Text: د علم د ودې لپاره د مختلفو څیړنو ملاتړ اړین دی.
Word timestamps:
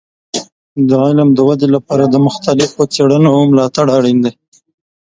د 0.87 0.89
علم 1.05 1.29
د 1.33 1.39
ودې 1.47 1.67
لپاره 1.75 2.05
د 2.07 2.15
مختلفو 2.27 2.81
څیړنو 2.93 3.31
ملاتړ 3.51 3.85
اړین 3.97 4.17
دی. 4.25 4.31